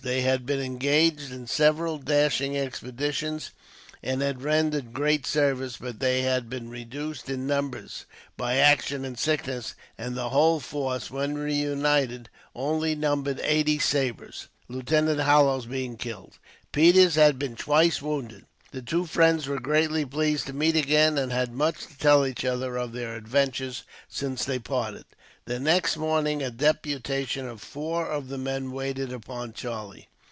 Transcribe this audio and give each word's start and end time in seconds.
They 0.03 0.21
had 0.21 0.47
been 0.47 0.59
engaged 0.59 1.31
in 1.31 1.45
several 1.45 1.99
dashing 1.99 2.57
expeditions, 2.57 3.51
and 4.01 4.23
had 4.23 4.41
rendered 4.41 4.93
great 4.93 5.27
service; 5.27 5.77
but 5.77 5.99
they 5.99 6.23
had 6.23 6.49
been 6.49 6.69
reduced 6.71 7.29
in 7.29 7.45
numbers, 7.45 8.05
by 8.35 8.57
action 8.57 9.05
and 9.05 9.17
sickness; 9.19 9.75
and 9.99 10.15
the 10.17 10.29
whole 10.29 10.59
force, 10.59 11.11
when 11.11 11.35
reunited, 11.35 12.29
only 12.55 12.95
numbered 12.95 13.41
eighty 13.43 13.77
sabres 13.77 14.47
Lieutenant 14.67 15.19
Hallowes 15.19 15.67
being 15.67 15.97
killed. 15.97 16.39
Peters 16.71 17.13
had 17.13 17.37
been 17.37 17.55
twice 17.55 18.01
wounded. 18.01 18.45
The 18.71 18.81
two 18.81 19.05
friends 19.05 19.47
were 19.47 19.59
greatly 19.59 20.03
pleased 20.03 20.47
to 20.47 20.53
meet 20.53 20.75
again, 20.77 21.19
and 21.19 21.31
had 21.31 21.53
much 21.53 21.85
to 21.85 21.95
tell 21.95 22.25
each 22.25 22.43
other 22.43 22.75
of 22.75 22.93
their 22.93 23.15
adventures, 23.15 23.83
since 24.07 24.45
they 24.45 24.57
parted. 24.57 25.05
The 25.45 25.59
next 25.59 25.97
morning, 25.97 26.43
a 26.43 26.51
deputation 26.51 27.47
of 27.47 27.61
four 27.63 28.07
of 28.07 28.29
the 28.29 28.37
men 28.37 28.71
waited 28.71 29.11
upon 29.11 29.53
Charlie. 29.53 30.07